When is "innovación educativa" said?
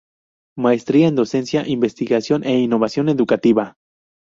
2.67-3.65